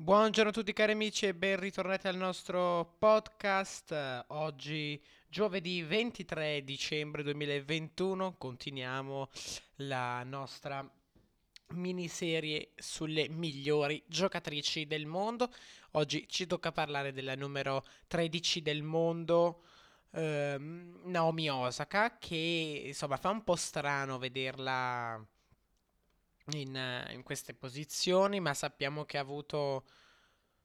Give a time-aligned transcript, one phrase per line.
[0.00, 4.24] Buongiorno a tutti cari amici e ben ritornati al nostro podcast.
[4.28, 9.28] Oggi giovedì 23 dicembre 2021 continuiamo
[9.76, 10.90] la nostra
[11.74, 15.52] miniserie sulle migliori giocatrici del mondo.
[15.90, 19.64] Oggi ci tocca parlare della numero 13 del mondo.
[20.12, 25.22] ehm, Naomi Osaka che insomma fa un po' strano vederla
[26.52, 29.84] in, eh, in queste posizioni, ma sappiamo che ha avuto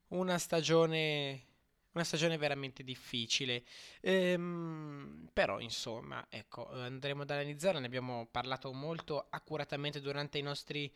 [0.08, 1.44] una stagione,
[1.92, 3.64] una stagione veramente difficile.
[4.00, 10.92] Ehm, però, insomma, ecco, andremo ad analizzare, ne abbiamo parlato molto accuratamente durante i nostri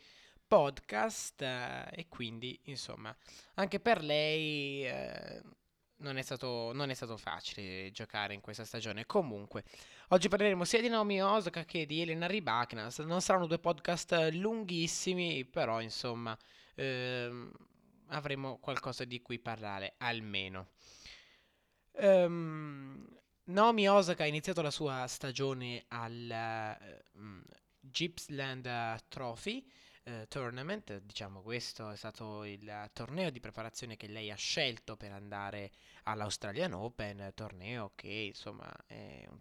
[0.46, 3.14] podcast eh, e quindi, insomma,
[3.54, 5.42] anche per lei eh,
[6.00, 9.06] non è stato, non è stato facile giocare in questa stagione.
[9.06, 9.64] Comunque,
[10.08, 12.88] oggi parleremo sia di Naomi Osaka che di Elena Rybakina.
[12.98, 16.36] Non saranno due podcast lunghissimi, però, insomma,
[16.74, 17.52] ehm,
[18.08, 20.68] avremo qualcosa di cui parlare almeno.
[21.92, 27.40] Ehm, Naomi Osaka ha iniziato la sua stagione al eh, mm,
[27.80, 29.66] Gippsland eh, Trophy
[30.10, 35.12] eh, Tournament, diciamo questo è stato il torneo di preparazione che lei ha scelto per
[35.12, 35.70] andare
[36.04, 39.40] all'Australian Open, torneo che insomma è un-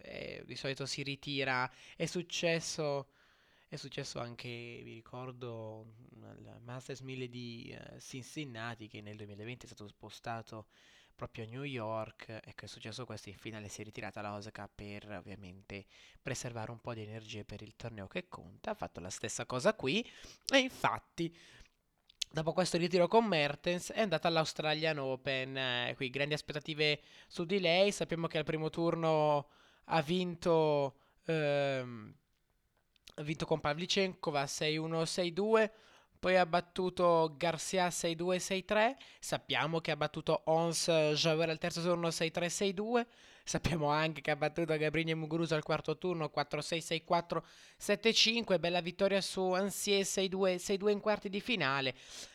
[0.00, 1.70] eh, di solito si ritira.
[1.94, 3.10] È successo,
[3.68, 5.86] è successo anche, vi ricordo,
[6.24, 10.66] al Masters 1000 di eh, Cincinnati che nel 2020 è stato spostato
[11.22, 12.40] proprio a New York.
[12.44, 15.84] Ecco, è successo questo, in finale si è ritirata la Osaka per ovviamente
[16.20, 18.72] preservare un po' di energie per il torneo che conta.
[18.72, 20.04] Ha fatto la stessa cosa qui
[20.52, 21.32] e infatti
[22.28, 25.56] dopo questo ritiro con Mertens è andata all'Australian Open.
[25.56, 27.92] eh, qui grandi aspettative su di lei.
[27.92, 29.48] Sappiamo che al primo turno
[29.84, 30.96] ha vinto,
[31.26, 32.14] ehm,
[33.14, 35.70] ha vinto con Pavlyuchenkova 6-1-6-2.
[36.22, 38.94] Poi ha battuto Garcia 6-2-6-3.
[39.18, 43.04] Sappiamo che ha battuto Ons Javer al terzo turno 6-3-6-2.
[43.42, 47.42] Sappiamo anche che ha battuto Gabriele Muguruza al quarto turno 4-6-6-4.
[47.76, 51.92] 7-5, bella vittoria su Ansier 6-2, 6-2 in quarti di finale.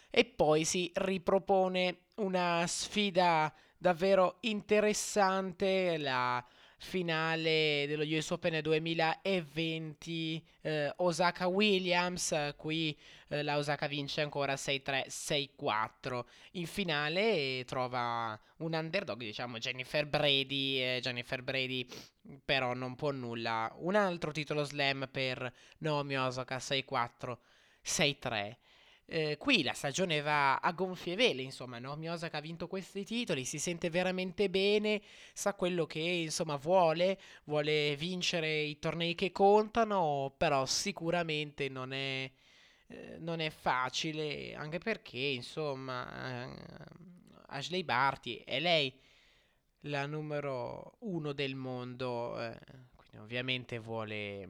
[0.10, 6.46] E poi si ripropone una sfida davvero interessante, la
[6.78, 12.98] finale dello US Open 2020, eh, Osaka Williams, qui
[13.30, 16.24] eh, la Osaka vince ancora 6-3, 6-4.
[16.52, 21.88] In finale trova un underdog, diciamo Jennifer Brady, eh, Jennifer Brady
[22.46, 23.74] però non può nulla.
[23.80, 27.38] Un altro titolo slam per Naomi Osaka 6-4,
[27.84, 28.56] 6-3.
[29.10, 33.46] Eh, qui la stagione va a gonfie vele, insomma, Naomi Osaka ha vinto questi titoli,
[33.46, 35.02] si sente veramente bene,
[35.34, 42.30] sa quello che insomma vuole, vuole vincere i tornei che contano, però sicuramente non è,
[42.88, 46.64] eh, non è facile, anche perché insomma eh,
[47.48, 48.94] Ashley Barty è lei
[49.82, 52.58] la numero uno del mondo, eh,
[52.96, 54.48] quindi ovviamente vuole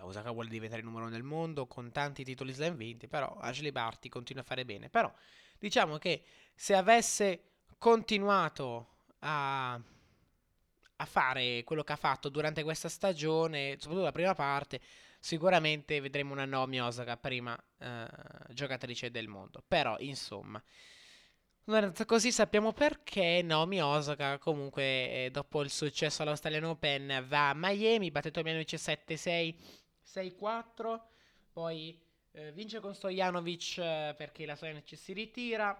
[0.00, 3.70] Osaka vuole diventare il numero uno del mondo con tanti titoli slam vinti, però Ashley
[3.72, 4.88] Barty continua a fare bene.
[4.88, 5.12] Però
[5.58, 6.22] diciamo che
[6.54, 7.42] se avesse
[7.78, 14.80] continuato a, a fare quello che ha fatto durante questa stagione, soprattutto la prima parte,
[15.20, 18.06] sicuramente vedremo una Naomi Osaka prima eh,
[18.50, 19.62] giocatrice del mondo.
[19.66, 20.62] Però, insomma,
[22.06, 24.82] così, sappiamo perché Naomi Osaka comunque
[25.26, 29.54] eh, dopo il successo all'Australian Open va a Miami, batte Tomjanovic 7-6,
[30.14, 31.00] 6-4,
[31.52, 32.00] poi
[32.32, 35.78] eh, vince con Stojanovic eh, perché la Stojanovic si ritira,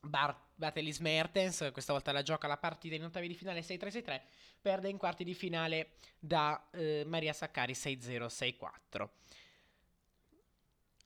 [0.00, 4.20] Bar- batte Liz Mertens, questa volta la gioca la partita in ottavi di finale 6-3-6-3,
[4.60, 9.08] perde in quarti di finale da eh, Maria Saccari 6-0, 6-4.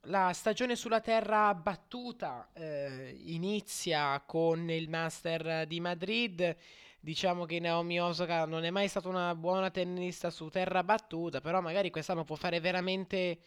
[0.05, 6.56] La stagione sulla terra battuta eh, inizia con il Master di Madrid.
[6.99, 11.61] Diciamo che Naomi Osaka non è mai stata una buona tennista su terra battuta, però
[11.61, 13.41] magari quest'anno può fare veramente,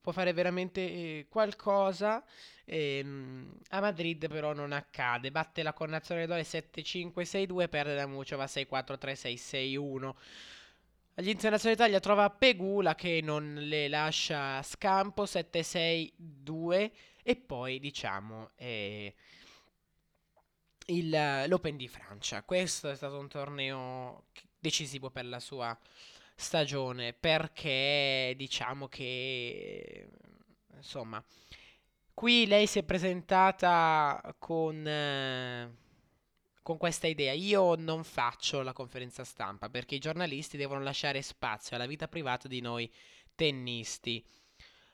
[0.00, 2.24] può fare veramente eh, qualcosa.
[2.64, 5.30] Ehm, a Madrid però non accade.
[5.30, 10.14] Batte la connazionale d'Ore 7-5-6-2, perde da Mucova 6-4-3-6-6-1.
[11.16, 16.90] Agli internazionali d'Italia trova Pegula che non le lascia scampo 7-6-2
[17.22, 19.14] e poi diciamo eh,
[20.86, 22.42] il, l'Open di Francia.
[22.42, 24.24] Questo è stato un torneo
[24.58, 25.78] decisivo per la sua
[26.34, 30.08] stagione perché diciamo che
[30.74, 31.22] insomma
[32.12, 35.76] qui lei si è presentata con eh,
[36.64, 37.32] con questa idea.
[37.34, 42.48] Io non faccio la conferenza stampa perché i giornalisti devono lasciare spazio alla vita privata
[42.48, 42.90] di noi
[43.34, 44.24] tennisti.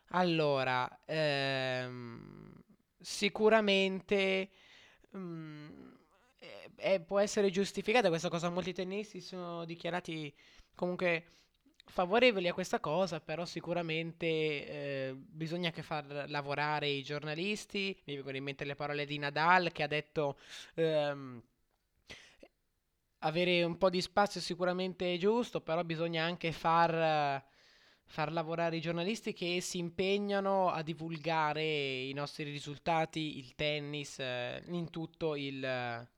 [0.09, 2.53] Allora, ehm,
[2.99, 4.51] sicuramente
[5.13, 5.97] um,
[6.75, 8.51] eh, può essere giustificata questa cosa.
[8.51, 10.35] Molti tennisti sono dichiarati
[10.75, 11.25] comunque
[11.87, 17.97] favorevoli a questa cosa, però sicuramente eh, bisogna che far lavorare i giornalisti.
[18.07, 20.37] Mi vengono in mente le parole di Nadal che ha detto...
[20.75, 21.43] Ehm,
[23.21, 27.45] avere un po' di spazio sicuramente è giusto, però bisogna anche far,
[28.05, 34.63] far, lavorare i giornalisti che si impegnano a divulgare i nostri risultati, il tennis, eh,
[34.69, 36.09] in, tutto il,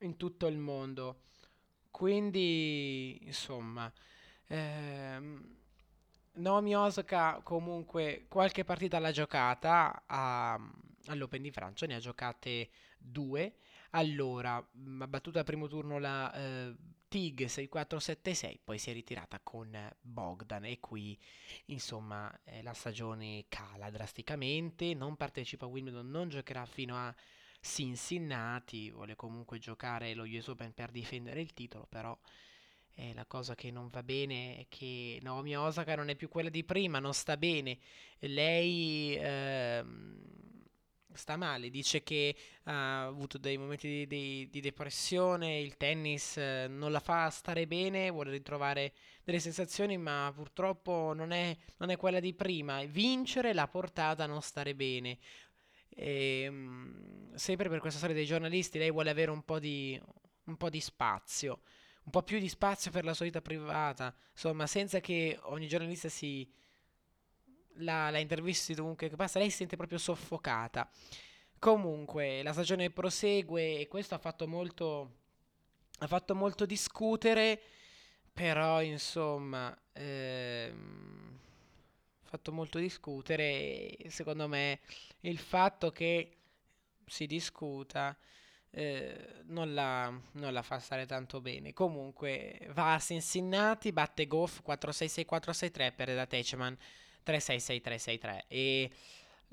[0.00, 1.20] in tutto il mondo.
[1.90, 3.92] Quindi, insomma,
[4.48, 5.56] ehm,
[6.36, 10.58] Naomi Osaka comunque qualche partita l'ha giocata a,
[11.06, 13.54] all'Open di Francia, ne ha giocate due
[13.94, 16.74] allora, mm, ha battuto al primo turno la eh,
[17.08, 21.18] TIG 6-4-7-6, poi si è ritirata con Bogdan e qui
[21.66, 27.14] insomma eh, la stagione cala drasticamente, non partecipa a Wimbledon, non giocherà fino a
[27.60, 32.18] Cincinnati, vuole comunque giocare lo US Open per difendere il titolo, però
[32.96, 36.50] eh, la cosa che non va bene è che Naomi Osaka non è più quella
[36.50, 37.78] di prima, non sta bene.
[38.20, 40.33] Lei ehm,
[41.16, 42.34] sta male, dice che
[42.64, 47.66] ha avuto dei momenti di, di, di depressione, il tennis eh, non la fa stare
[47.66, 52.82] bene, vuole ritrovare delle sensazioni, ma purtroppo non è, non è quella di prima.
[52.84, 55.18] Vincere l'ha portata a non stare bene.
[55.88, 60.00] E, ehm, sempre per questa storia dei giornalisti, lei vuole avere un po' di,
[60.44, 61.60] un po' di spazio,
[62.04, 66.08] un po' più di spazio per la sua vita privata, insomma, senza che ogni giornalista
[66.08, 66.48] si
[67.78, 70.88] la, la intervisti dovunque che passa, lei si sente proprio soffocata.
[71.58, 75.10] Comunque, la stagione prosegue e questo ha fatto molto,
[75.98, 77.60] ha fatto molto discutere,
[78.32, 81.38] però insomma, ehm,
[82.24, 84.80] ha fatto molto discutere secondo me
[85.20, 86.36] il fatto che
[87.06, 88.16] si discuta
[88.70, 91.72] eh, non, la, non, la, fa stare tanto bene.
[91.72, 96.74] Comunque va a Cincinnati, batte Goff 4-6-6-4-6-3 per da Teichmann
[97.24, 98.90] 366 e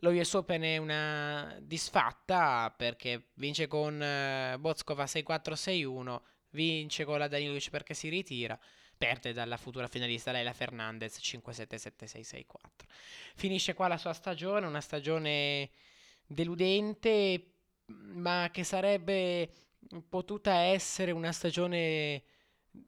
[0.03, 6.19] lo US Open è una disfatta perché vince con uh, Bozkova 6-4-6-1,
[6.51, 8.59] vince con la Danilovic perché si ritira,
[8.97, 12.43] perde dalla futura finalista Leila Fernandez 5-7-7-6-6-4.
[13.35, 15.69] Finisce qua la sua stagione, una stagione
[16.25, 17.53] deludente,
[17.85, 19.49] ma che sarebbe
[20.09, 22.23] potuta essere una stagione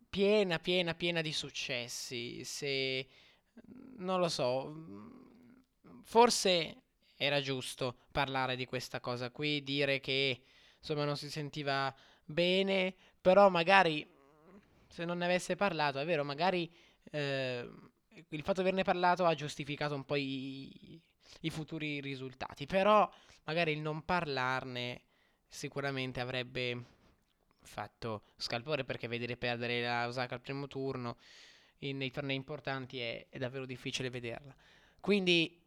[0.10, 3.08] piena, piena, piena di successi se
[3.98, 4.74] non lo so,
[6.04, 6.84] forse
[7.16, 10.42] era giusto parlare di questa cosa qui, dire che
[10.78, 11.94] insomma non si sentiva
[12.26, 14.08] bene, però magari
[14.88, 16.72] se non ne avesse parlato, è vero, magari
[17.12, 17.70] eh,
[18.30, 21.02] il fatto di averne parlato ha giustificato un po' i,
[21.42, 23.10] i futuri risultati, però
[23.46, 25.02] magari il non parlarne
[25.48, 26.84] sicuramente avrebbe
[27.62, 31.18] fatto scalpore perché vedere perdere la Osaka al primo turno
[31.88, 34.56] in, nei tornei importanti è, è, davvero difficile vederla.
[35.00, 35.62] Quindi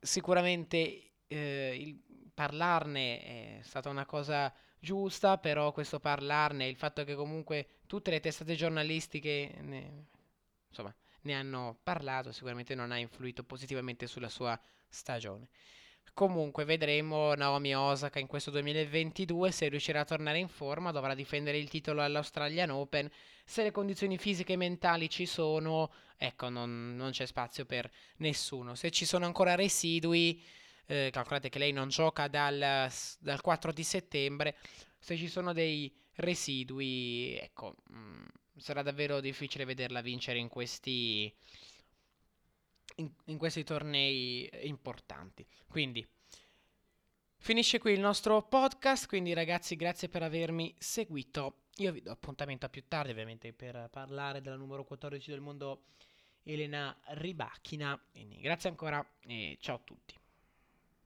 [0.00, 1.98] sicuramente eh,
[2.34, 8.20] parlarne è stata una cosa giusta, però questo parlarne, il fatto che comunque tutte le
[8.20, 10.06] testate giornalistiche ne,
[10.68, 15.48] insomma, ne hanno parlato, sicuramente non ha influito positivamente sulla sua stagione.
[16.14, 21.56] Comunque vedremo Naomi Osaka in questo 2022 se riuscirà a tornare in forma, dovrà difendere
[21.56, 23.10] il titolo all'Australian Open.
[23.44, 28.74] Se le condizioni fisiche e mentali ci sono, ecco, non, non c'è spazio per nessuno.
[28.74, 30.42] Se ci sono ancora residui,
[30.86, 34.56] eh, calcolate che lei non gioca dal, dal 4 di settembre,
[34.98, 38.24] se ci sono dei residui, ecco, mh, mm,
[38.58, 41.34] sarà davvero difficile vederla vincere in questi
[42.96, 45.46] in, in questi tornei importanti.
[45.68, 46.06] Quindi
[47.38, 51.64] finisce qui il nostro podcast, quindi ragazzi grazie per avermi seguito.
[51.76, 55.84] Io vi do appuntamento a più tardi ovviamente per parlare della numero 14 del mondo
[56.42, 58.00] Elena Ribachina.
[58.10, 60.21] Quindi grazie ancora e ciao a tutti.